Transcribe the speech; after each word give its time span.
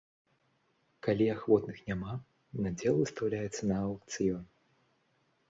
Калі 1.07 1.27
ахвотных 1.33 1.77
няма, 1.89 2.15
надзел 2.67 2.95
выстаўляецца 3.03 3.61
на 3.75 3.79
аўкцыён. 3.85 4.43